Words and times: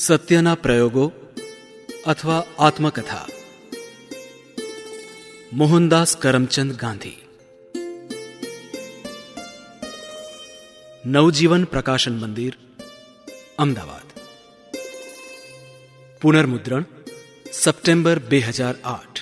સત્યના 0.00 0.56
પ્રયોગો 0.56 1.04
અથવા 2.06 2.42
આત્મકથા 2.58 3.26
મોહનદાસ 5.52 6.10
કરમચંદ 6.16 6.72
ગાંધી 6.74 7.18
નવજીવન 11.04 11.64
પ્રકાશન 11.66 12.16
મંદિર 12.18 12.54
અમદાવાદ 13.58 14.08
પુનર્મુદ્રણ 16.22 16.90
સપ્ટેમ્બર 17.54 18.18
બે 18.30 18.40
હજાર 18.48 18.76
આઠ 18.88 19.20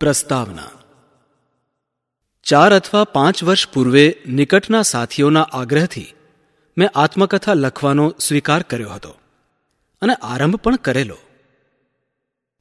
પ્રસ્તાવના 0.00 0.72
ચાર 2.46 2.70
અથવા 2.72 3.06
પાંચ 3.12 3.38
વર્ષ 3.42 3.70
પૂર્વે 3.70 4.04
નિકટના 4.32 4.84
સાથીઓના 4.86 5.50
આગ્રહથી 5.52 6.10
મેં 6.76 6.88
આત્મકથા 6.94 7.54
લખવાનો 7.54 8.14
સ્વીકાર 8.20 8.62
કર્યો 8.62 8.90
હતો 8.90 9.12
અને 10.02 10.14
આરંભ 10.14 10.56
પણ 10.56 10.76
કરેલો. 10.76 11.16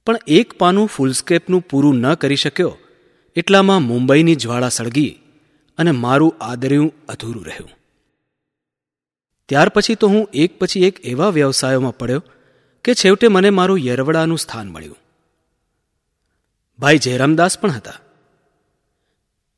પણ 0.05 0.17
એક 0.27 0.53
પાનું 0.53 0.87
ફૂલસ્કેપનું 0.87 1.61
પૂરું 1.61 1.95
ન 1.95 2.13
કરી 2.13 2.35
શક્યો, 2.35 2.77
એટલામાં 3.35 3.81
મુંબઈની 3.81 4.35
જ્વાળા 4.35 4.69
સળગી 4.69 5.19
અને 5.77 5.91
મારું 5.91 6.35
આદર્યું 6.41 7.05
અધૂરું 7.05 7.45
રહ્યું. 7.45 7.69
ત્યાર 9.49 9.69
પછી 9.69 9.95
તો 9.95 10.07
હું 10.07 10.29
એક 10.33 10.59
પછી 10.59 10.83
એક 10.83 11.05
એવા 11.05 11.29
વ્યવસાયોમાં 11.29 11.97
પડ્યો 11.97 12.23
કે 12.83 12.93
છેવટે 12.93 13.27
મને 13.27 13.49
મારું 13.49 13.79
યરવડાનું 13.79 14.37
સ્થાન 14.37 14.67
મળ્યું. 14.67 14.97
ભાઈ 16.79 16.97
જયરામદાસ 16.97 17.59
પણ 17.59 17.71
હતા. 17.71 17.93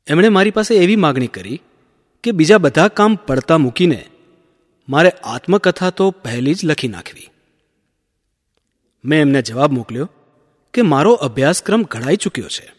એમણે 0.06 0.28
મારી 0.28 0.50
પાસે 0.50 0.74
એવી 0.74 0.96
માગણી 0.96 1.26
કરી 1.26 1.62
કે 2.22 2.32
બીજા 2.32 2.58
બધા 2.58 2.88
કામ 2.88 3.14
પડતા 3.16 3.58
મૂકીને 3.58 4.06
મારે 4.88 5.10
આત્મકથા 5.10 5.90
તો 5.90 6.10
પહેલી 6.10 6.54
જ 6.54 6.64
લખી 6.64 6.88
નાખવી. 6.88 7.30
મેં 9.04 9.20
એમને 9.20 9.42
જવાબ 9.42 9.72
મોકલ્યો 9.72 10.10
કે 10.74 10.82
મારો 10.82 11.12
અભ્યાસક્રમ 11.12 11.82
ઘડાઈ 11.82 12.16
ચૂક્યો 12.16 12.48
છે 12.48 12.72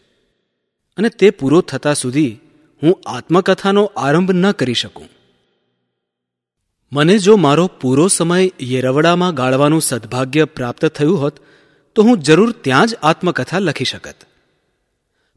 અને 0.96 1.08
તે 1.08 1.30
પૂરો 1.30 1.60
થતા 1.60 1.94
સુધી 1.94 2.40
હું 2.82 3.00
આત્મકથાનો 3.06 3.84
આરંભ 3.96 4.30
ન 4.30 4.52
કરી 4.52 4.74
શકું. 4.74 5.08
મને 6.92 7.18
જો 7.18 7.36
મારો 7.36 7.66
પૂરો 7.66 8.08
સમય 8.08 8.50
યેરવડામાં 8.60 9.34
ગાળવાનું 9.34 9.82
સદભાગ્ય 9.82 10.44
પ્રાપ્ત 10.44 10.86
થયું 10.86 11.20
હોત, 11.20 11.40
તો 11.94 12.02
હું 12.02 12.18
જરૂર 12.18 12.52
ત્યાં 12.52 12.86
જ 12.86 12.94
આત્મકથા 13.02 13.58
લખી 13.58 13.84
શકત. 13.84 14.14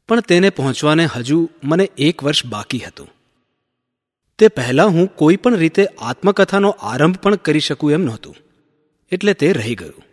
પણ 0.10 0.22
તેને 0.22 0.50
પહોંચવાને 0.50 1.06
હજુ 1.06 1.50
મને 1.64 1.84
એક 1.98 2.24
વર્ષ 2.24 2.46
બાકી 2.46 2.80
હતું. 2.80 3.10
તે 4.42 4.48
પહેલાં 4.48 4.88
હું 4.88 5.16
કોઈ 5.16 5.36
પણ 5.36 5.56
રીતે 5.56 5.86
આત્મકથાનો 5.86 6.70
આરંભ 6.70 7.18
પણ 7.18 7.36
કરી 7.36 7.60
શકું 7.60 7.92
એમ 7.92 8.02
નહોતું. 8.02 8.36
એટલે 9.12 9.34
તે 9.34 9.54
રહી 9.54 9.76
ગયું. 9.76 10.04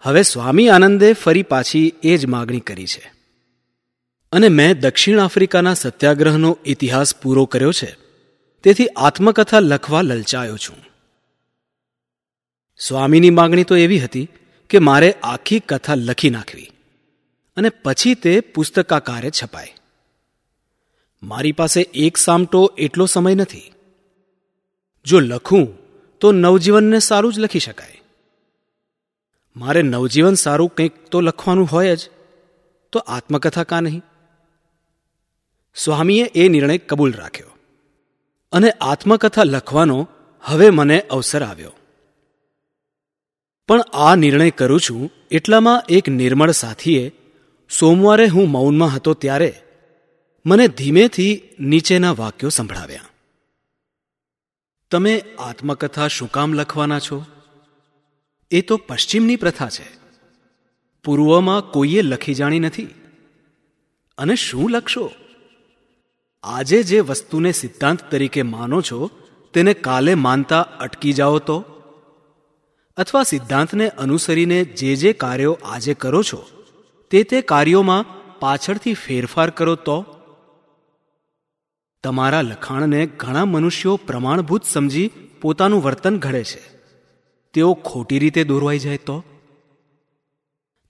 હવે 0.00 0.22
સ્વામી 0.22 0.68
આનંદે 0.68 1.12
ફરી 1.12 1.42
પાછી 1.42 1.92
એ 2.02 2.16
જ 2.16 2.26
માગણી 2.26 2.60
કરી 2.60 2.86
છે. 2.86 3.12
અને 4.32 4.48
મેં 4.48 4.80
દક્ષિણ 4.80 5.20
આફ્રિકાના 5.20 5.74
સત્યાગ્રહનો 5.74 6.58
ઇતિહાસ 6.64 7.16
પૂરો 7.16 7.44
કર્યો 7.44 7.72
છે. 7.72 7.96
તેથી 8.62 8.86
આત્મકથા 8.96 9.60
લખવા 9.60 10.02
લલચાયો 10.02 10.56
છું. 10.56 10.76
સ્વામીની 12.78 13.30
માગણી 13.30 13.64
તો 13.64 13.76
એવી 13.76 13.98
હતી 13.98 14.28
કે 14.70 14.78
મારે 14.78 15.14
આખી 15.22 15.60
કથા 15.60 15.94
લખી 15.94 16.30
નાખવી. 16.30 16.70
અને 17.56 17.68
પછી 17.68 18.14
તે 18.14 18.40
પુસ્તકાકારે 18.40 19.30
છપાય. 19.30 19.74
મારી 21.26 21.52
પાસે 21.52 21.80
એક 21.80 22.16
સામટો 22.16 22.72
એટલો 22.78 23.06
સમય 23.06 23.34
નથી. 23.34 23.72
જો 25.04 25.20
લખું, 25.20 25.68
તો 26.20 26.32
નવજીવનને 26.32 26.98
સારું 26.98 27.32
જ 27.32 27.38
લખી 27.38 27.58
શકાય. 27.58 28.02
મારે 29.56 29.82
નવજીવન 29.82 30.34
સારું 30.34 30.68
કંઈક 30.68 31.04
તો 31.04 31.20
લખવાનું 31.20 31.66
હોય 31.66 31.96
જ, 31.96 32.10
તો 32.92 32.98
આત્મકથા 32.98 33.64
કા 33.64 33.80
નહીં? 33.80 34.02
સ્વામીએ 35.74 36.24
એ 36.24 36.48
નિર્ણય 36.48 36.78
કબૂલ 36.78 37.12
રાખ્યો. 37.12 37.46
અને 38.52 38.70
આત્મકથા 38.70 39.42
લખવાનો 39.44 40.08
હવે 40.42 40.70
મને 40.70 41.00
અવસર 41.00 41.42
આવ્યો. 41.42 41.72
પણ 43.68 43.80
આ 43.80 44.14
નિર્ણય 44.14 44.50
કરું 44.50 44.80
છું 44.80 45.10
એટલામાં 45.30 45.82
એક 45.88 46.08
નિર્મળ 46.08 46.50
સાથીએ, 46.50 47.12
સોમવારે 47.78 48.26
હું 48.26 48.50
મૌનમાં 48.50 48.96
હતો 48.96 49.14
ત્યારે 49.14 49.62
મને 50.46 50.68
ધીમેથી 50.68 51.42
નીચેના 51.60 52.12
વાક્યો 52.12 52.48
સંભળાવ્યા. 52.48 53.00
તમે 54.90 55.24
આત્મકથા 55.38 56.08
શું 56.08 56.30
કામ 56.30 56.52
લખવાના 56.52 56.98
છો? 56.98 57.24
એ 58.50 58.60
તો 58.60 58.76
પશ્ચિમની 58.76 59.36
પ્રથા 59.36 59.68
છે. 59.68 59.84
પૂર્વમાં 61.04 61.70
કોઈએ 61.70 62.02
લખી 62.02 62.34
જાણી 62.34 62.60
નથી. 62.60 62.86
અને 64.18 64.34
શું 64.34 64.70
લખશો? 64.70 65.10
આજે 66.42 66.82
જે 66.82 67.00
વસ્તુને 67.00 67.52
સિદ્ધાંત 67.52 68.10
તરીકે 68.10 68.42
માનો 68.42 68.82
છો, 68.82 69.10
તેને 69.54 69.74
કાલે 69.74 70.14
માનતા 70.14 70.60
અટકી 70.60 71.12
જાઓ 71.12 71.38
તો? 71.38 71.64
અથવા 72.96 73.22
સિદ્ધાંતને 73.22 73.88
અનુસરીને 73.88 74.64
જે 74.64 74.96
જે 74.96 75.12
કાર્યો 75.12 75.58
આજે 75.64 75.94
કરો 75.94 76.22
છો, 76.22 76.46
તે 77.10 77.22
તે 77.22 77.42
કાર્યોમાં 77.42 78.04
પાછળથી 78.40 78.94
ફેરફાર 78.94 79.50
કરો 79.50 79.74
તો? 79.74 80.15
તમારા 82.06 82.42
લખાણને 82.42 83.06
ઘણા 83.06 83.44
મનુષ્યો 83.44 83.96
પ્રમાણભૂત 83.96 84.64
સમજી 84.64 85.10
પોતાનું 85.40 85.82
વર્તન 85.82 86.18
ઘડે 86.18 86.44
છે. 86.44 86.60
તેઓ 87.54 87.74
ખોટી 87.74 88.18
રીતે 88.18 88.44
દોરવાઈ 88.44 88.78
જાય 88.78 88.96
તો? 88.96 89.24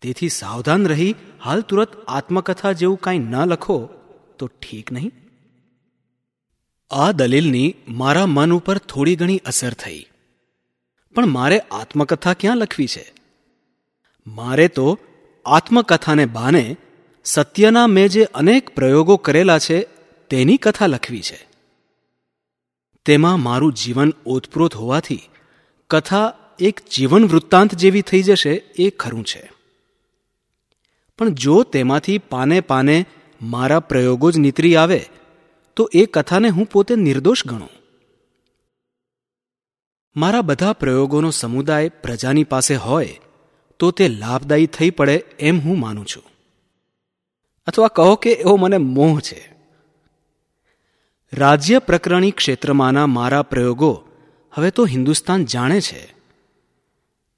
તેથી 0.03 0.29
સાવધાન 0.29 0.87
રહી 0.87 1.15
હાલ 1.45 1.61
તુરત 1.61 2.05
આત્મકથા 2.09 2.73
જેવું 2.73 3.01
કાંઈ 3.01 3.19
ન 3.19 3.45
લખો 3.45 3.89
તો 4.39 4.47
ઠીક 4.47 4.93
નહીં? 4.93 5.13
આ 6.91 7.13
દલીલની 7.13 7.75
મારા 7.89 8.27
મન 8.27 8.53
ઉપર 8.53 8.79
થોડી 8.79 9.17
ઘણી 9.17 9.39
અસર 9.39 9.73
થઈ. 9.73 10.07
પણ 11.15 11.27
મારે 11.27 11.59
આત્મકથા 11.59 12.33
ક્યાં 12.33 12.57
લખવી 12.57 12.87
છે? 12.87 13.13
મારે 14.27 14.69
તો 14.69 14.99
આત્મકથાને 15.47 16.27
બાને 16.27 16.77
સત્યના 17.25 17.87
મેં 17.87 18.09
જે 18.09 18.25
અનેક 18.25 18.75
પ્રયોગો 18.75 19.17
કરેલા 19.17 19.59
છે 19.59 19.96
તેની 20.31 20.57
કથા 20.57 20.87
લખવી 20.87 21.23
છે. 21.23 21.49
તેમાં 23.05 23.41
મારું 23.41 23.73
જીવન 23.73 24.13
ઓતપ્રોત 24.27 24.75
હોવાથી 24.75 25.21
કથા 25.91 26.35
એક 26.59 26.81
જીવન 26.97 27.25
વૃત્તાંત 27.25 27.75
જેવી 27.75 28.03
થઈ 28.03 28.23
જશે 28.23 28.51
એ 28.55 28.91
ખરું 28.91 29.25
છે. 29.25 29.53
પણ 31.19 31.29
જો 31.29 31.63
તેમાંથી 31.63 32.19
પાને 32.19 32.61
પાને 32.61 33.07
મારા 33.43 33.81
પ્રયોગો 33.81 34.31
જ 34.31 34.39
નીતરી 34.39 34.77
આવે, 34.77 35.07
તો 35.77 35.91
એ 35.95 36.07
કથાને 36.07 36.49
હું 36.49 36.67
પોતે 36.67 36.95
નિર્દોષ 36.95 37.47
ગણું. 37.47 37.69
મારા 40.17 40.43
બધા 40.43 40.73
પ્રયોગોનો 40.73 41.31
સમુદાય 41.31 41.89
પ્રજાની 41.89 42.45
પાસે 42.45 42.77
હોય, 42.77 43.21
તો 43.79 43.91
તે 43.91 44.09
લાભદાયી 44.09 44.67
થઈ 44.67 44.91
પડે 44.91 45.25
એમ 45.39 45.61
હું 45.61 45.81
માનું 45.81 46.07
છું. 46.07 46.23
અથવા 47.67 47.89
કહો 47.89 48.15
કે 48.15 48.31
એવો 48.31 48.57
મને 48.57 48.77
મોહ 48.77 49.21
છે. 49.21 49.56
રાજ્ય 51.33 51.79
પ્રકરણી 51.79 52.31
ક્ષેત્રમાંના 52.31 53.07
મારા 53.07 53.43
પ્રયોગો 53.43 54.09
હવે 54.53 54.71
તો 54.71 54.87
હિન્દુસ્તાન 54.87 55.45
જાણે 55.45 55.81
છે. 55.81 56.15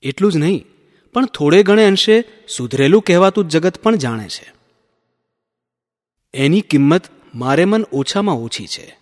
એટલું 0.03 0.33
જ 0.33 0.37
નહીં, 0.37 0.67
પણ 1.13 1.27
થોડે 1.27 1.63
ઘણે 1.63 1.85
અંશે 1.85 2.25
સુધરેલું 2.49 3.03
કહેવાતું 3.03 3.49
જગત 3.49 3.83
પણ 3.83 3.97
જાણે 3.97 4.29
છે. 4.29 4.53
એની 6.35 6.61
કિંમત 6.61 7.03
મારે 7.35 7.65
મન 7.65 7.85
ઓછામાં 7.93 8.35
ઓછી 8.35 8.67
છે. 8.67 8.99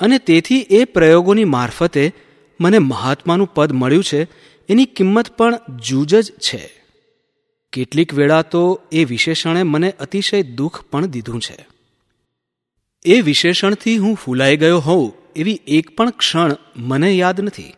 અને 0.00 0.18
તેથી 0.18 0.66
એ 0.70 0.84
પ્રયોગોની 0.84 1.44
મારફતે 1.44 2.12
મને 2.60 2.78
મહાત્માનું 2.78 3.54
પદ 3.54 3.72
મળ્યું 3.72 4.04
છે, 4.04 4.22
એની 4.68 4.84
કિંમત 4.84 5.36
પણ 5.36 5.58
જૂજ 5.76 6.14
જ 6.14 6.32
છે. 6.32 6.82
કેટલીક 7.72 8.14
વેળા 8.14 8.42
તો 8.42 8.80
એ 8.92 9.04
વિશેષણે 9.04 9.62
મને 9.62 9.90
અતિશય 9.90 10.42
દુઃખ 10.42 10.82
પણ 10.82 11.06
દીધું 11.06 11.40
છે. 11.40 11.71
એ 13.04 13.20
વિશેષણથી 13.20 13.98
હું 13.98 14.16
ફૂલાઈ 14.16 14.56
ગયો 14.56 14.78
હોઉં 14.78 15.12
એવી 15.36 15.60
એક 15.66 15.96
પણ 15.96 16.10
ક્ષણ 16.10 16.56
મને 16.76 17.12
યાદ 17.12 17.40
નથી. 17.40 17.74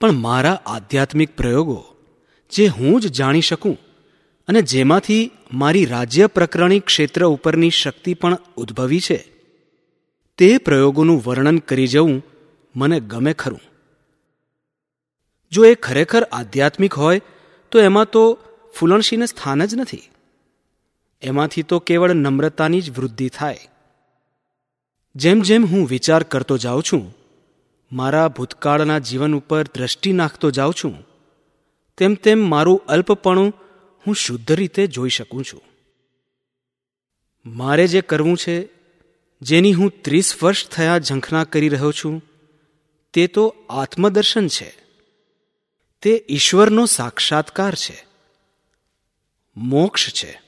પણ 0.00 0.12
મારા 0.12 0.62
આધ્યાત્મિક 0.66 1.36
પ્રયોગો, 1.36 1.84
જે 2.50 2.66
હું 2.66 3.00
જ 3.00 3.06
જાણી 3.06 3.40
શકું 3.40 3.78
અને 4.48 4.62
જેમાંથી 4.62 5.30
મારી 5.52 5.84
રાજ્ય 5.84 6.26
પ્રકરણી 6.26 6.80
ક્ષેત્ર 6.80 7.26
ઉપરની 7.26 7.70
શક્તિ 7.70 8.14
પણ 8.14 8.38
ઉદ્ભવી 8.56 9.00
છે, 9.00 9.18
તે 10.38 10.58
પ્રયોગોનું 10.58 11.22
વર્ણન 11.26 11.58
કરી 11.58 11.86
જવું 11.86 12.24
મને 12.76 13.00
ગમે 13.00 13.32
ખરું. 13.32 13.60
જો 15.50 15.64
એ 15.64 15.74
ખરેખર 15.74 16.22
આધ્યાત્મિક 16.22 16.94
હોય, 16.94 17.20
તો 17.70 17.78
એમાં 17.78 18.04
તો 18.04 18.38
ફૂલણશીને 18.78 19.26
સ્થાન 19.26 19.64
જ 19.64 19.74
નથી. 19.74 20.08
એમાંથી 21.22 21.62
તો 21.62 21.78
કેવળ 21.78 22.12
નમ્રતાની 22.12 22.80
જ 22.80 22.90
વૃદ્ધિ 22.90 23.28
થાય. 23.28 23.58
જેમ 25.14 25.40
જેમ 25.40 25.66
હું 25.66 25.88
વિચાર 25.88 26.22
કરતો 26.22 26.58
જાઉં 26.58 26.82
છું, 26.82 27.14
મારા 27.92 28.28
ભૂતકાળના 28.28 28.98
જીવન 28.98 29.34
ઉપર 29.34 29.62
દ્રષ્ટિ 29.62 30.12
નાખતો 30.12 30.50
જાઉં 30.50 30.74
છું, 30.84 31.06
તેમ 31.98 32.14
તેમ 32.14 32.50
મારું 32.50 32.86
અલ્પપણું 32.86 33.52
હું 34.06 34.14
શુદ્ધ 34.14 34.52
રીતે 34.52 34.86
જોઈ 34.86 35.08
શકું 35.08 35.44
છું. 35.44 35.62
મારે 37.46 37.86
જે 37.86 38.00
કરવું 38.00 38.36
છે, 38.36 38.68
જેની 39.42 39.72
હું 39.72 40.02
ત્રીસ 40.02 40.42
વર્ષ 40.42 40.68
થયા 40.68 40.98
ઝંખના 40.98 41.44
કરી 41.44 41.68
રહ્યો 41.68 41.92
છું, 41.92 42.22
તે 43.12 43.26
તો 43.26 43.54
આત્મદર્શન 43.70 44.48
છે. 44.48 44.74
તે 46.02 46.24
ઈશ્વરનો 46.28 46.86
સાક્ષાત્કાર 46.86 47.74
છે. 47.74 48.06
મોક્ષ 49.56 50.12
છે. 50.12 50.47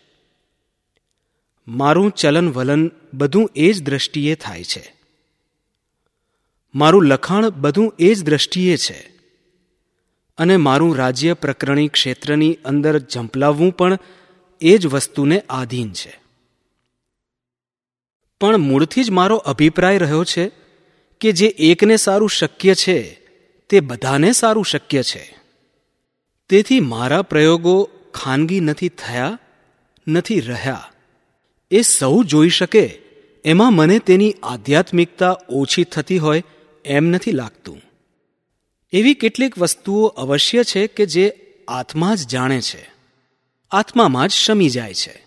મારું 1.68 2.10
ચલન 2.10 2.50
વલન 2.50 2.90
બધું 3.14 3.50
એ 3.56 3.72
જ 3.72 3.82
દ્રષ્ટિએ 3.82 4.34
થાય 4.34 4.64
છે. 4.64 4.94
મારું 6.74 7.06
લખાણ 7.06 7.50
બધું 7.50 7.94
એ 7.98 8.14
જ 8.14 8.24
દ્રષ્ટિએ 8.24 8.76
છે. 8.76 9.12
અને 10.38 10.56
મારું 10.56 10.96
રાજ્ય 10.96 11.32
પ્રકરણી 11.32 11.88
ક્ષેત્રની 11.88 12.58
અંદર 12.64 12.98
ઝંપલાવવું 12.98 13.72
પણ 13.72 13.98
એ 14.60 14.78
જ 14.78 14.86
વસ્તુને 14.86 15.42
આધીન 15.48 15.92
છે. 15.92 16.20
પણ 18.40 18.56
મૂળથી 18.56 19.04
જ 19.04 19.10
મારો 19.10 19.36
અભિપ્રાય 19.36 19.98
રહ્યો 19.98 20.24
છે 20.24 20.50
કે 21.20 21.32
જે 21.32 21.46
એકને 21.46 21.96
સારું 21.96 22.30
શક્ય 22.30 22.74
છે, 22.74 23.02
તે 23.68 23.80
બધાને 23.80 24.32
સારું 24.32 24.64
શક્ય 24.64 25.02
છે. 25.02 25.36
તેથી 26.48 26.80
મારા 26.80 27.22
પ્રયોગો 27.22 27.90
ખાનગી 28.14 28.60
નથી 28.60 28.88
થયા, 28.88 29.38
નથી 30.08 30.40
રહ્યા. 30.40 30.92
એ 31.70 31.82
સૌ 31.82 32.22
જોઈ 32.22 32.48
શકે. 32.48 32.98
એમાં 33.44 33.72
મને 33.72 33.98
તેની 33.98 34.34
આધ્યાત્મિકતા 34.42 35.36
ઓછી 35.48 35.84
થતી 35.84 36.18
હોય 36.18 36.42
એમ 36.84 37.04
નથી 37.04 37.32
લાગતું. 37.32 37.80
એવી 38.92 39.14
કેટલીક 39.14 39.58
વસ્તુઓ 39.58 40.06
અવશ્ય 40.06 40.64
છે 40.64 40.86
કે 40.86 41.06
જે 41.06 41.32
આત્મા 41.68 42.14
જ 42.14 42.28
જાણે 42.28 42.60
છે. 42.60 42.90
આત્મામાં 43.70 44.28
જ 44.28 44.30
શમી 44.30 44.68
જાય 44.68 44.94
છે. 44.94 45.26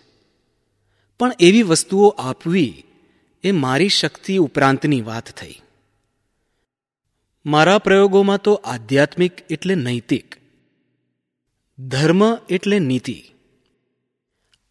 પણ 1.18 1.32
એવી 1.40 1.62
વસ્તુઓ 1.62 2.08
આપવી 2.08 2.84
એ 3.44 3.52
મારી 3.52 3.88
શક્તિ 3.88 4.36
ઉપરાંતની 4.36 5.00
વાત 5.00 5.30
થઈ. 5.30 5.54
મારા 7.46 7.78
પ્રયોગોમાં 7.78 8.38
તો 8.38 8.54
આધ્યાત્મિક 8.54 9.32
એટલે 9.50 9.74
નૈતિક. 9.74 10.34
ધર્મ 11.78 12.34
એટલે 12.34 12.78
નીતિ. 12.78 13.33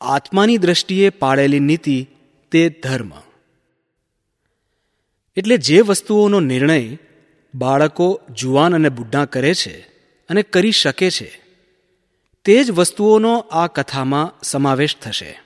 આત્માની 0.03 0.57
દ્રષ્ટિએ 0.57 1.09
પાળેલી 1.09 1.59
નીતિ 1.59 2.07
તે 2.51 2.69
ધર્મ. 2.69 3.11
એટલે 5.35 5.57
જે 5.57 5.81
વસ્તુઓનો 5.81 6.39
નિર્ણય 6.39 6.97
બાળકો, 7.55 8.21
જુવાન 8.31 8.75
અને 8.75 8.89
બુઢા 8.89 9.25
કરે 9.25 9.53
છે 9.53 9.79
અને 10.29 10.41
કરી 10.41 10.71
શકે 10.71 11.11
છે, 11.11 11.41
તે 12.45 12.63
જ 12.63 12.71
વસ્તુઓનો 12.71 13.39
આ 13.39 13.67
કથામાં 13.67 14.39
સમાવેશ 14.44 14.97
થશે. 14.97 15.39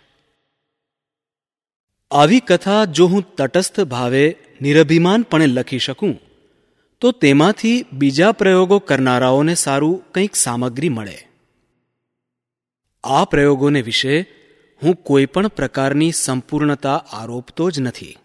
આવી 2.11 2.39
કથા 2.39 2.85
જો 2.85 3.07
હું 3.07 3.35
તટસ્થ 3.35 3.79
ભાવે 3.79 4.35
નિરભિમાનપણે 4.61 5.47
લખી 5.47 5.79
શકું, 5.79 6.19
તો 6.99 7.11
તેમાંથી 7.11 7.85
બીજા 7.93 8.31
પ્રયોગો 8.31 8.79
કરનારાઓને 8.79 9.55
સારું 9.55 10.11
કંઈક 10.11 10.35
સામગ્રી 10.35 10.89
મળે. 10.89 11.17
આ 13.03 13.25
પ્રયોગોને 13.25 13.81
વિશે 13.81 14.36
હું 14.83 14.95
કોઈ 14.95 15.25
પણ 15.25 15.47
પ્રકારની 15.47 16.11
સંપૂર્ણતા 16.11 17.03
આરોપતો 17.11 17.71
જ 17.71 17.79
નથી. 17.79 18.17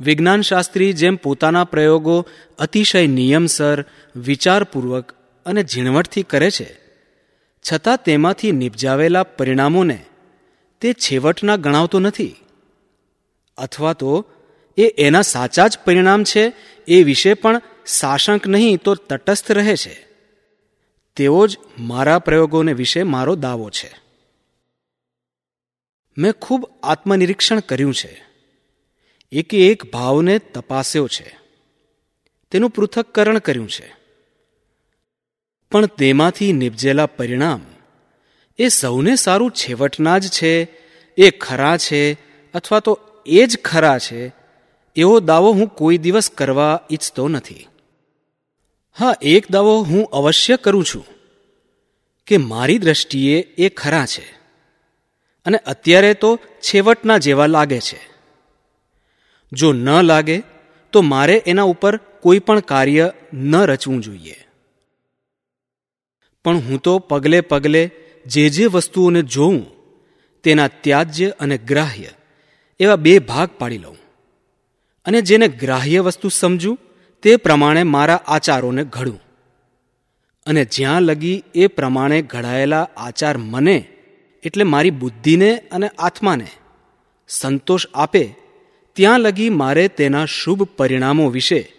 વિજ્ઞાનશાસ્ત્રી 0.00 0.92
જેમ 0.92 1.16
પોતાના 1.16 1.64
પ્રયોગો 1.64 2.26
અતિશય 2.58 3.06
નિયમસર, 3.06 3.84
વિચારપૂર્વક 4.16 5.12
અને 5.46 5.62
ઝીણવટથી 5.62 6.22
કરે 6.22 6.50
છે, 6.50 6.76
છતાં 7.72 8.02
તેમાંથી 8.02 8.52
નિપજાવેલા 8.52 9.22
પરિણામોને 9.22 10.04
તે 10.80 10.92
છેવટના 10.92 11.56
ગણાવતો 11.56 12.00
નથી. 12.00 12.36
અથવા 13.56 13.92
તો 13.92 14.26
એ 14.76 14.88
એના 14.88 15.22
સાચા 15.22 15.68
જ 15.68 15.78
પરિણામ 15.84 16.24
છે, 16.24 16.52
એ 16.88 17.02
વિશે 17.02 17.34
પણ 17.34 17.60
સાશંક 17.86 18.46
નહીં 18.46 18.78
તો 18.78 18.94
તટસ્થ 18.94 19.52
રહે 19.52 19.76
છે. 19.76 20.06
તેવો 21.16 21.46
જ 21.46 21.58
મારા 21.78 22.18
પ્રયોગોને 22.18 22.72
વિશે 22.72 23.02
મારો 23.02 23.34
દાવો 23.34 23.70
છે. 23.70 24.03
મેં 26.18 26.32
ખૂબ 26.32 26.70
આત્મનિરીક્ષણ 26.82 27.60
કર્યું 27.60 27.94
છે. 27.94 28.24
એકે 29.32 29.68
એક 29.68 29.92
ભાવને 29.92 30.38
તપાસ્યો 30.38 31.08
છે. 31.08 31.38
તેનું 32.50 32.70
પૃથક્કરણ 32.70 33.38
કર્યું 33.38 33.68
છે. 33.68 33.94
પણ 35.70 35.86
તેમાંથી 35.86 36.52
નિપજેલા 36.52 37.06
પરિણામ, 37.06 37.66
એ 38.58 38.68
સૌને 38.68 39.16
સારું 39.16 39.50
છેવટના 39.50 40.18
જ 40.18 40.28
છે, 40.28 40.68
એ 41.16 41.30
ખરા 41.30 41.76
છે, 41.76 42.12
અથવા 42.52 42.80
તો 42.80 42.98
એ 43.26 43.46
જ 43.46 43.58
ખરા 43.58 43.98
છે, 43.98 44.32
એવો 44.96 45.20
દાવો 45.20 45.52
હું 45.52 45.66
કોઈ 45.66 45.98
દિવસ 45.98 46.30
કરવા 46.30 46.80
ઈચ્છતો 46.90 47.28
નથી. 47.28 47.66
હા, 48.98 49.14
એક 49.22 49.50
દાવો 49.50 49.82
હું 49.82 50.06
અવશ્ય 50.06 50.56
કરું 50.56 50.84
છું 50.84 51.06
કે 52.26 52.36
મારી 52.36 52.78
દ્રષ્ટિએ 52.78 53.40
એ 53.40 53.68
ખરા 53.68 54.06
છે. 54.06 54.43
અને 55.44 55.58
અત્યારે 55.58 56.14
તો 56.14 56.36
છેવટના 56.36 57.18
જેવા 57.18 57.46
લાગે 57.46 57.80
છે. 57.80 58.00
જો 59.52 59.72
ન 59.72 60.02
લાગે, 60.02 60.42
તો 60.92 61.02
મારે 61.02 61.42
એના 61.46 61.62
ઉપર 61.62 61.96
કોઈ 61.96 62.38
પણ 62.38 62.60
કાર્ય 62.60 63.12
ન 63.32 63.56
રચવું 63.56 64.00
જોઈએ. 64.00 64.46
પણ 66.44 66.56
હું 66.56 66.82
તો 66.82 66.98
પગલે 66.98 67.40
પગલે 67.40 67.90
જે 68.26 68.48
જે 68.48 68.66
વસ્તુઓને 68.66 69.22
જોઉં, 69.22 69.66
તેના 70.42 70.68
ત્યાજ્ય 70.68 71.30
અને 71.30 71.58
ગ્રાહ્ય 71.58 72.08
એવા 72.80 72.96
બે 72.96 73.18
ભાગ 73.18 73.48
પાડી 73.58 73.78
લઉં. 73.78 73.96
અને 75.04 75.22
જેને 75.22 75.48
ગ્રાહ્ય 75.48 76.00
વસ્તુ 76.00 76.28
સમજું, 76.28 76.78
તે 77.22 77.36
પ્રમાણે 77.36 77.82
મારા 77.82 78.20
આચારોને 78.26 78.84
ઘડું. 78.84 79.20
અને 80.46 80.64
જ્યાં 80.64 81.02
લગી 81.02 81.42
એ 81.54 81.66
પ્રમાણે 81.66 82.22
ઘડાયેલા 82.22 82.88
આચાર 82.96 83.38
મને 83.38 83.88
એટલે 84.44 84.64
મારી 84.64 84.90
બુદ્ધિને 84.90 85.58
અને 85.58 85.90
આત્માને 85.98 86.46
સંતોષ 87.28 87.86
આપે, 87.94 88.34
ત્યાં 88.92 89.20
લગી 89.20 89.50
મારે 89.50 89.88
તેના 89.88 90.24
શુભ 90.24 90.62
પરિણામો 90.62 91.30
વિશે 91.30 91.72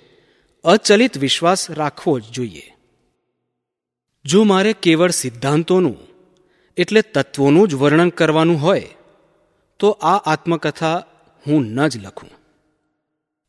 અચલિત 0.64 1.18
વિશ્વાસ 1.18 1.72
રાખવો 1.72 2.20
જ 2.20 2.24
જોઈએ. 2.24 2.74
જો 4.26 4.44
મારે 4.44 4.74
કેવળ 4.74 5.12
સિદ્ધાંતોનું, 5.12 5.98
એટલે 6.78 7.02
તત્વોનું 7.02 7.68
જ 7.68 7.74
વર્ણન 7.74 8.10
કરવાનું 8.10 8.62
હોય, 8.62 8.88
તો 9.80 9.90
આ 9.90 10.18
આત્મકથા 10.18 11.04
હું 11.48 11.66
ન 11.66 11.88
જ 11.88 11.98
લખું. 11.98 12.30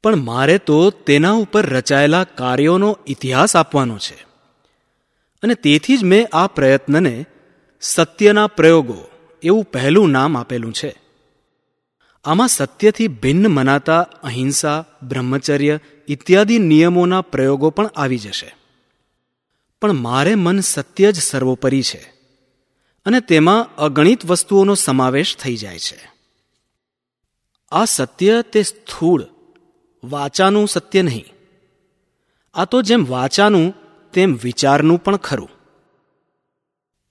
પણ 0.02 0.16
મારે 0.16 0.58
તો 0.58 0.90
તેના 0.90 1.32
ઉપર 1.32 1.66
રચાયેલા 1.66 2.24
કાર્યોનો 2.24 2.98
ઇતિહાસ 3.06 3.56
આપવાનો 3.56 3.98
છે. 3.98 4.26
અને 5.42 5.54
તેથી 5.54 5.98
જ 5.98 6.04
મેં 6.04 6.26
આ 6.32 6.46
પ્રયત્નને 6.46 7.24
સત્યના 7.80 8.46
પ્રયોગો 8.46 9.04
એવું 9.42 9.64
પહેલું 9.64 10.10
નામ 10.10 10.36
આપેલું 10.36 10.72
છે. 10.72 11.00
આમાં 12.24 12.48
સત્યથી 12.48 13.08
ભિન્ન 13.08 13.48
મનાતા, 13.48 14.00
અહિંસા, 14.00 14.84
બ્રહ્મચર્ય 15.02 15.78
ઇત્યાદિ 16.08 16.58
નિયમોના 16.58 17.20
પ્રયોગો 17.20 17.70
પણ 17.70 17.86
આવી 17.86 18.18
જશે. 18.18 18.54
પણ 19.80 19.92
મારે 19.92 20.34
મન 20.34 20.60
સત્ય 20.60 21.12
જ 21.12 21.22
સર્વોપરી 21.22 21.82
છે 21.82 22.12
અને 23.06 23.20
તેમાં 23.20 23.74
અગણિત 23.74 24.26
વસ્તુઓનો 24.26 24.74
સમાવેશ 24.74 25.36
થઈ 25.36 25.56
જાય 25.56 25.78
છે. 25.78 26.10
આ 27.72 27.84
સત્ય 27.84 28.42
તે 28.42 28.62
સ્થૂળ, 28.62 29.26
વાચાનું 30.04 30.68
સત્ય 30.68 31.02
નહીં. 31.02 31.24
આ 32.54 32.64
તો 32.64 32.82
જેમ 32.82 33.06
વાચાનું, 33.08 33.74
તેમ 34.12 34.38
વિચારનું 34.42 35.02
પણ 35.02 35.16
ખરું. 35.16 35.55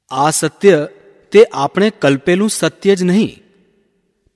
આ 0.09 0.29
સત્ય 0.29 0.87
તે 1.31 1.45
આપણે 1.53 1.89
કલ્પેલું 1.89 2.49
સત્ય 2.49 2.95
જ 2.95 3.03
નહીં, 3.03 3.41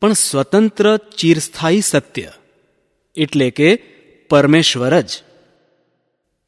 પણ 0.02 0.14
સ્વતંત્ર 0.14 0.98
ચિરસ્થાયી 0.98 1.82
સત્ય, 1.82 2.32
એટલે 3.16 3.52
કે 3.52 3.76
પરમેશ્વર 4.30 5.02
જ. 5.02 5.24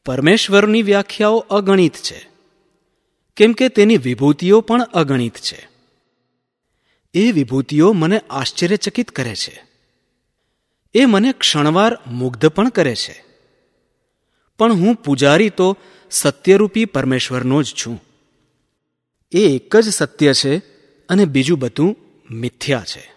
પરમેશ્વરની 0.06 0.82
વ્યાખ્યાઓ 0.82 1.38
અગણિત 1.38 1.96
છે, 1.96 2.30
કેમ 3.36 3.54
કે 3.54 3.70
તેની 3.70 3.98
વિભૂતિઓ 3.98 4.62
પણ 4.62 4.84
અગણિત 4.84 5.38
છે. 5.38 5.68
એ 7.14 7.32
વિભૂતિઓ 7.32 7.94
મને 7.94 8.22
આશ્ચર્યચકિત 8.30 9.12
કરે 9.12 9.36
છે. 9.36 9.64
એ 10.94 11.06
મને 11.06 11.32
ક્ષણવાર 11.32 11.98
મુગ્ધ 12.08 12.48
પણ 12.48 12.70
કરે 12.70 12.96
છે. 12.96 13.24
પણ 14.60 14.74
હું 14.74 14.96
પૂજારી 14.96 15.50
તો 15.50 15.78
સત્યરૂપી 16.12 16.86
પરમેશ્વરનો 16.86 17.64
જ 17.64 17.74
છું. 17.86 18.11
એ 19.32 19.56
એક 19.56 19.76
જ 19.76 19.90
સત્ય 19.90 20.34
છે 20.34 20.58
અને 21.10 21.26
બીજું 21.26 21.60
બધું 21.60 21.96
મિથ્યા 22.32 22.84
છે. 22.86 23.12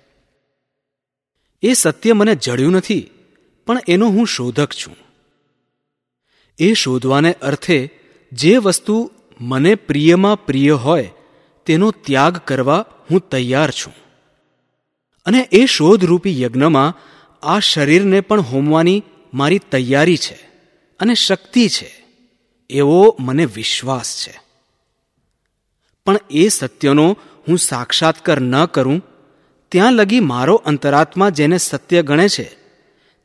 એ 1.63 1.73
સત્ય 1.73 2.13
મને 2.13 2.35
જડ્યું 2.35 2.73
નથી, 2.73 3.11
પણ 3.67 3.79
એનો 3.89 4.07
હું 4.07 4.27
શોધક 4.27 4.73
છું. 4.73 4.97
એ 6.59 6.75
શોધવાને 6.75 7.33
અર્થે 7.33 7.91
જે 8.33 8.57
વસ્તુ 8.57 9.11
મને 9.41 9.75
પ્રિયમાં 9.75 10.47
પ્રિય 10.47 10.71
હોય, 10.71 11.11
તેનો 11.67 11.91
ત્યાગ 11.91 12.37
કરવા 12.37 12.85
હું 13.11 13.29
તૈયાર 13.29 13.71
છું. 13.71 13.95
અને 15.27 15.49
એ 15.53 15.67
શોધરૂપી 15.67 16.43
યજ્ઞમાં 16.43 16.99
આ 17.43 17.59
શરીરને 17.59 18.21
પણ 18.21 18.41
હોમવાની 18.41 19.03
મારી 19.35 19.59
તૈયારી 19.59 20.17
છે 20.17 20.39
અને 21.01 21.15
શક્તિ 21.15 21.69
છે. 21.69 22.05
એવો 22.71 23.17
મને 23.21 23.45
વિશ્વાસ 23.45 24.29
છે. 24.29 24.44
પણ 26.05 26.19
એ 26.31 26.49
સત્યનો 26.49 27.17
હું 27.49 27.59
સાક્ષાત્કાર 27.59 28.41
ન 28.41 28.65
કરું, 28.65 29.03
ત્યાં 29.69 29.93
લગી 29.93 30.21
મારો 30.21 30.55
અંતરાત્મા 30.55 31.31
જેને 31.31 31.59
સત્ય 31.59 32.03
ગણે 32.03 32.29
છે, 32.29 32.57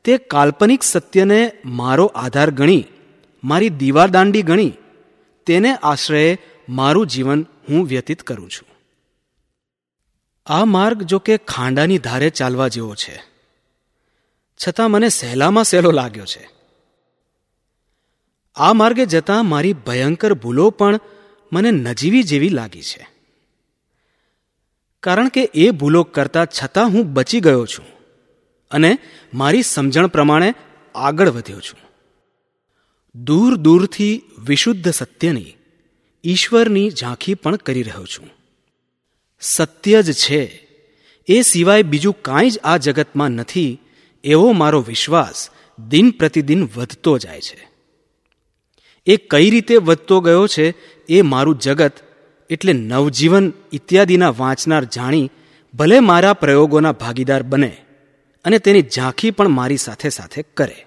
તે 0.04 0.18
કાલ્પનિક 0.18 0.82
સત્યને 0.82 1.52
મારો 1.64 2.06
આધાર 2.06 2.50
ગણી, 2.50 2.84
મારી 3.44 3.68
દીવાદાંડી 3.68 4.42
ગણી, 4.42 4.72
તેને 5.46 5.74
આશ્રયે 5.74 6.38
મારું 6.68 7.06
જીવન 7.06 7.46
હું 7.68 7.86
વ્યતીત 7.86 8.22
કરું 8.22 8.50
છું. 8.50 8.68
આ 10.46 10.64
માર્ગ 10.64 11.02
જો 11.02 11.18
કે 11.18 11.36
ખાંડાની 11.36 11.98
ધારે 11.98 12.30
ચાલવા 12.30 12.68
જેવો 12.68 12.94
છે. 12.94 13.22
છતાં 14.68 14.90
મને 14.90 15.08
સહેલામાં 15.08 15.64
સહેલો 15.64 15.90
લાગ્યો 15.90 16.24
છે. 16.24 16.48
આ 18.54 18.72
માર્ગે 18.72 19.06
જતાં 19.06 19.46
મારી 19.46 19.72
ભયંકર 19.72 20.34
ભૂલો 20.34 20.70
પણ 20.70 21.00
મને 21.52 21.70
નજીવી 21.70 22.22
જેવી 22.22 22.48
લાગી 22.48 22.82
છે. 22.82 23.08
કારણ 25.02 25.28
કે 25.28 25.48
એ 25.54 25.70
ભૂલો 25.70 26.02
કરતા 26.02 26.44
છતાં 26.44 26.88
હું 26.88 27.12
બચી 27.12 27.40
ગયો 27.40 27.66
છું 27.66 27.84
અને 28.70 28.98
મારી 29.34 29.62
સમજણ 29.62 30.06
પ્રમાણે 30.06 30.54
આગળ 30.94 31.28
વધ્યો 31.28 31.60
છું. 31.60 31.90
દૂર 33.24 33.56
દૂરથી 33.56 34.22
વિશુદ્ધ 34.38 34.90
સત્યની, 34.90 35.56
ઈશ્વરની 36.24 36.90
ઝાંખી 36.90 37.34
પણ 37.34 37.56
કરી 37.56 37.82
રહ્યો 37.82 38.06
છું. 38.06 38.30
સત્ય 39.40 40.02
જ 40.02 40.12
છે. 40.12 40.66
એ 41.26 41.42
સિવાય 41.42 41.82
બીજું 41.82 42.22
કાંઈ 42.22 42.50
જ 42.50 42.58
આ 42.64 42.76
જગતમાં 42.76 43.30
નથી, 43.30 43.78
એવો 44.24 44.52
મારો 44.52 44.80
વિશ્વાસ 44.80 45.50
દિન 45.88 46.10
પ્રતિદિન 46.10 46.68
વધતો 46.76 47.18
જાય 47.18 47.40
છે. 47.40 47.69
એ 49.06 49.16
કઈ 49.16 49.50
રીતે 49.50 49.76
વધતો 49.76 50.20
ગયો 50.20 50.46
છે 50.46 50.74
એ 51.08 51.22
મારું 51.22 51.58
જગત, 51.58 51.92
એટલે 52.50 52.72
નવજીવન 52.72 53.52
ઇત્યાદિના 53.72 54.30
વાંચનાર 54.30 54.84
જાણી 54.84 55.30
ભલે 55.74 56.00
મારા 56.00 56.32
પ્રયોગોના 56.32 56.92
ભાગીદાર 56.92 57.42
બને 57.42 57.76
અને 58.44 58.58
તેની 58.58 58.82
ઝાંખી 58.82 59.30
પણ 59.30 59.48
મારી 59.48 59.76
સાથે 59.76 60.08
સાથે 60.08 60.42
કરે. 60.42 60.86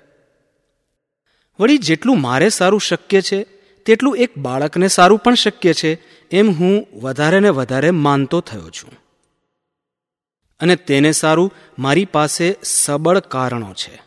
વળી 1.59 1.77
જેટલું 1.77 2.21
મારે 2.21 2.49
સારું 2.49 2.81
શક્ય 2.81 3.21
છે, 3.21 3.43
તેટલું 3.85 4.17
એક 4.17 4.37
બાળકને 4.37 4.87
સારું 4.87 5.19
પણ 5.19 5.33
શક્ય 5.33 5.73
છે, 5.73 6.01
એમ 6.31 6.51
હું 6.51 6.87
વધારે 7.01 7.39
ને 7.39 7.49
વધારે 7.49 7.91
માનતો 7.91 8.41
થયો 8.41 8.69
છું. 8.69 8.91
અને 10.59 10.75
તેને 10.75 11.11
સારું 11.11 11.53
મારી 11.79 12.05
પાસે 12.05 12.55
સબળ 12.63 13.19
કારણો 13.19 13.73
છે. 13.73 14.01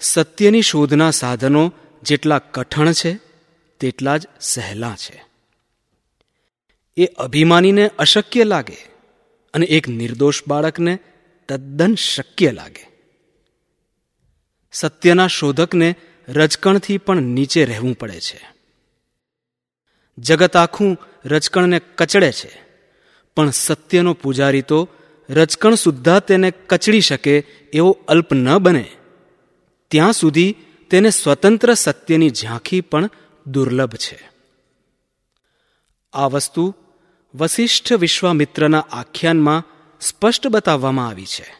સત્યની 0.00 0.62
શોધના 0.62 1.10
સાધનો 1.10 1.72
જેટલા 2.06 2.38
કઠણ 2.38 2.92
છે, 2.92 3.18
તેટલા 3.80 4.16
જ 4.16 4.26
સહેલા 4.40 4.96
છે. 4.96 5.24
એ 6.96 7.06
અભિમાનીને 7.06 7.90
અશક્ય 7.98 8.44
લાગે 8.44 8.78
અને 9.54 9.66
એક 9.66 9.88
નિર્દોષ 9.88 10.42
બાળકને 10.48 10.98
તદ્દન 11.48 11.94
શક્ય 11.94 12.50
લાગે. 12.50 12.88
સત્યના 14.72 15.26
શોધકને 15.26 15.94
રજકણથી 16.28 16.98
પણ 16.98 17.22
નીચે 17.22 17.64
રહેવું 17.64 17.94
પડે 17.94 18.20
છે. 18.20 18.40
જગત 20.18 20.56
આખું 20.56 20.98
રજકણને 21.24 21.78
કચડે 21.78 22.32
છે, 22.32 22.50
પણ 23.36 23.50
સત્યનો 23.50 24.12
પૂજારી 24.14 24.62
તો 24.62 24.88
રજકણ 25.30 25.74
સુદ્ધા 25.74 26.20
તેને 26.20 26.50
કચડી 26.50 27.00
શકે 27.00 27.38
એવો 27.72 27.90
અલ્પ 28.08 28.32
ન 28.32 28.58
બને. 28.58 28.90
ત્યાં 29.90 30.12
સુધી 30.12 30.56
તેને 30.90 31.10
સ્વતંત્ર 31.10 31.74
સત્યની 31.74 32.30
ઝાંખી 32.30 32.80
પણ 32.80 33.10
દુર્લભ 33.46 33.94
છે. 33.94 34.28
આ 36.12 36.26
વસ્તુ 36.26 36.74
વશિષ્ઠ 37.34 37.92
વિશ્વામિત્રના 37.92 38.86
આખ્યાનમાં 38.92 39.64
સ્પષ્ટ 40.00 40.46
બતાવવામાં 40.46 41.08
આવી 41.08 41.26
છે. 41.26 41.54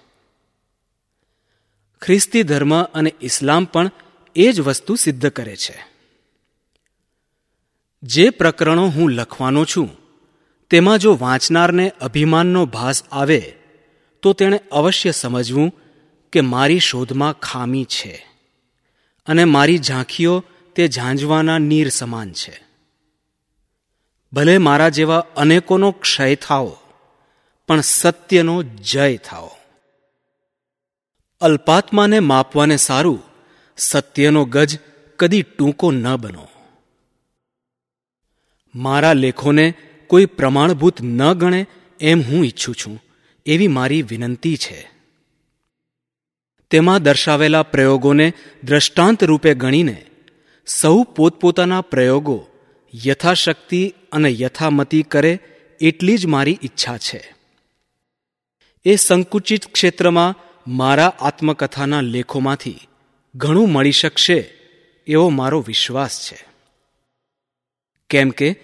ખ્રિસ્તી 2.02 2.42
ધર્મ 2.42 2.82
અને 2.82 3.14
ઇસ્લામ 3.20 3.64
પણ 3.64 3.90
એ 4.36 4.52
જ 4.52 4.60
વસ્તુ 4.60 4.94
સિદ્ધ 4.94 5.28
કરે 5.28 5.56
છે. 5.56 5.84
જે 8.02 8.30
પ્રકરણો 8.30 8.86
હું 8.86 9.10
લખવાનો 9.10 9.64
છું, 9.64 9.90
તેમાં 10.70 10.98
જો 10.98 11.16
વાંચનારને 11.20 11.90
અભિમાનનો 11.90 12.66
ભાસ 12.66 13.02
આવે, 13.12 13.54
તો 14.22 14.32
તેણે 14.32 14.60
અવશ્ય 14.72 15.10
સમજવું 15.10 15.72
કે 16.32 16.40
મારી 16.40 16.78
શોધમાં 16.78 17.32
ખામી 17.32 17.84
છે. 17.84 18.25
અને 19.26 19.44
મારી 19.44 19.78
ઝાંખીઓ 19.78 20.44
તે 20.74 20.88
ઝાંઝવાના 20.88 21.58
નીર 21.58 21.88
સમાન 21.88 22.32
છે. 22.32 22.66
ભલે 24.32 24.58
મારા 24.58 24.88
જેવા 24.88 25.26
અનેકોનો 25.36 25.90
ક્ષય 25.90 26.34
થાઓ, 26.34 26.76
પણ 27.66 27.80
સત્યનો 27.80 28.62
જય 28.62 29.16
થાઓ. 29.16 29.50
અલ્પાત્માને 31.40 32.20
માપવાને 32.20 32.76
સારું, 32.76 33.22
સત્યનો 33.76 34.44
ગજ 34.44 34.78
કદી 35.18 35.42
ટૂંકો 35.42 35.90
ન 35.90 36.16
બનો. 36.16 36.48
મારા 38.74 39.12
લેખોને 39.12 39.74
કોઈ 40.06 40.26
પ્રમાણભૂત 40.26 41.02
ન 41.02 41.32
ગણે 41.32 41.66
એમ 42.00 42.22
હું 42.22 42.44
ઈચ્છું 42.44 42.74
છું, 42.74 43.02
એવી 43.46 43.68
મારી 43.68 44.02
વિનંતી 44.02 44.56
છે. 44.56 44.95
તેમાં 46.70 47.02
દર્શાવેલા 47.02 47.62
પ્રયોગોને 47.62 48.32
દ્રષ્ટાંત 48.64 49.24
રૂપે 49.24 49.54
ગણીને 49.54 50.06
સૌ 50.66 51.02
પોતપોતાના 51.02 51.80
પ્રયોગો 51.80 52.46
યથાશક્તિ 53.06 53.94
અને 54.12 54.36
યથામતી 54.40 55.02
કરે 55.02 55.38
એટલી 55.80 56.18
જ 56.18 56.26
મારી 56.26 56.58
ઈચ્છા 56.62 56.98
છે. 56.98 57.34
એ 58.84 58.96
સંકુચિત 58.96 59.66
ક્ષેત્રમાં 59.66 60.34
મારા 60.70 61.12
આત્મકથાના 61.20 62.00
લેખોમાંથી 62.00 62.80
ઘણું 63.34 63.72
મળી 63.72 63.92
શકશે 63.92 64.50
એવો 65.06 65.28
મારો 65.28 65.64
વિશ્વાસ 65.66 66.32
છે. 66.32 66.44
કેમ 68.10 68.30
કે 68.30 68.56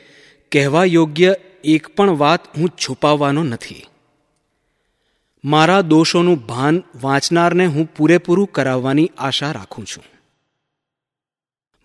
કહેવા 0.52 0.84
યોગ્ય 0.84 1.34
એક 1.64 1.88
પણ 1.88 2.10
વાત 2.10 2.58
હું 2.58 2.68
છુપાવવાનો 2.68 3.42
નથી. 3.42 3.86
મારા 5.44 5.80
દોષોનું 5.80 6.46
ભાન 6.46 6.82
વાંચનારને 7.00 7.66
હું 7.66 7.94
પૂરેપૂરું 7.96 8.46
કરાવવાની 8.46 9.10
આશા 9.18 9.52
રાખું 9.52 9.86
છું. 9.86 10.04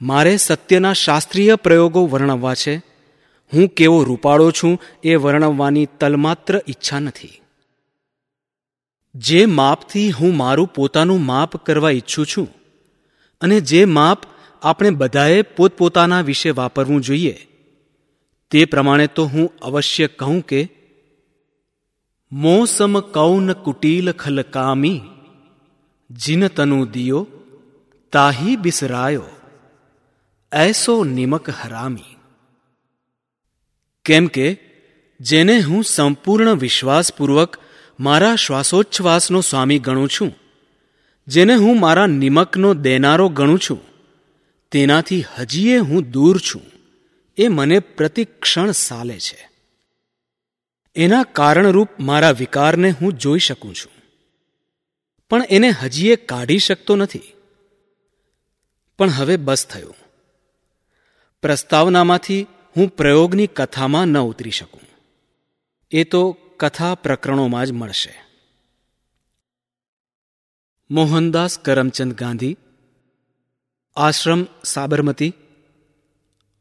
મારે 0.02 0.38
સત્યના 0.38 0.94
શાસ્ત્રીય 0.94 1.56
પ્રયોગો 1.56 2.08
વર્ણવવા 2.08 2.54
છે. 2.54 2.76
હું 3.54 3.68
કેવો 3.68 4.04
રૂપાળો 4.04 4.52
છું 4.52 4.80
એ 5.04 5.16
વર્ણવવાની 5.16 5.88
તલમાત્ર 6.00 6.62
ઈચ્છા 6.68 7.00
નથી. 7.00 7.42
જે 9.16 9.46
માપથી 9.46 10.12
હું 10.12 10.38
મારું 10.38 10.68
પોતાનું 10.68 11.26
માપ 11.26 11.58
કરવા 11.58 11.92
ઈચ્છું 11.92 12.26
છું 12.26 12.48
અને 13.42 13.60
જે 13.62 13.86
માપ 13.86 14.20
આપણે 14.62 14.90
બધાએ 14.90 15.42
પોતપોતાના 15.42 16.22
વિશે 16.22 16.50
વાપરવું 16.50 17.02
જોઈએ, 17.02 17.36
તે 18.52 18.66
પ્રમાણે 18.66 19.08
તો 19.08 19.26
હું 19.26 19.54
અવશ્ય 19.62 20.08
કહું 20.08 20.42
કે 20.42 20.77
મોસમ 22.32 23.00
કૌન 23.00 23.54
કુટીલ 23.54 24.12
ખલકામી 24.12 25.02
જિન 26.10 26.48
તનુ 26.48 26.86
દિયો, 26.86 27.28
તાહી 28.12 28.56
બિસરાયો. 28.56 29.24
એસો 30.54 31.04
નિમક 31.04 31.50
હરામી. 31.50 32.16
કેમ 34.06 34.28
કે, 34.28 34.58
જેને 35.20 35.60
હું 35.60 35.84
સંપૂર્ણ 35.84 36.54
વિશ્વાસપૂર્વક 36.54 37.58
મારા 38.00 38.36
શ્વાસોચ્છ્વાસનો 38.36 39.42
સ્વામી 39.42 39.80
ગણું 39.80 40.10
છું, 40.10 40.36
જેને 41.28 41.56
હું 41.56 41.80
મારા 41.80 42.06
નિમકનો 42.06 42.74
દેનારો 42.74 43.30
ગણું 43.30 43.60
છું, 43.60 43.80
તેનાથી 44.72 45.22
હજીએ 45.22 45.78
હું 45.78 46.12
દૂર 46.12 46.38
છું, 46.38 46.62
એ 47.38 47.48
મને 47.48 47.80
પ્રતિક્ષણ 47.80 48.72
સાલે 48.72 49.20
છે. 49.20 49.57
એના 50.98 51.24
કારણરૂપ 51.24 51.90
મારા 52.00 52.32
વિકારને 52.32 52.90
હું 52.90 53.14
જોઈ 53.14 53.40
શકું 53.40 53.76
છું. 53.76 53.92
પણ 55.30 55.44
એને 55.50 55.70
હજીએ 55.70 56.16
કાઢી 56.16 56.60
શકતો 56.60 56.96
નથી. 56.96 57.22
પણ 58.98 59.10
હવે 59.10 59.38
બસ 59.38 59.68
થયું. 59.68 59.96
પ્રસ્તાવનામાંથી 61.42 62.48
હું 62.78 62.90
પ્રયોગની 62.90 63.48
કથામાં 63.48 64.06
ન 64.06 64.18
ઉતરી 64.18 64.52
શકું. 64.52 64.82
એ 65.92 66.04
તો 66.04 66.32
કથા 66.32 66.96
પ્રકરણોમાં 66.96 67.66
જ 67.66 67.72
મળશે. 67.72 68.24
મોહનદાસ 70.92 71.60
કરમચંદ 71.60 72.14
ગાંધી, 72.14 72.58
આશ્રમ 73.96 74.48
સાબરમતી 74.64 75.34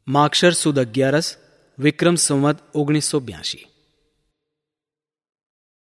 માક્ષર 0.08 0.52
સુદ 0.52 0.78
અગિયારસ, 0.78 1.36
વિક્રમ 1.78 2.14
સંવત 2.14 2.58
ઓગણીસો 2.74 3.20
બ્યાસી 3.20 3.66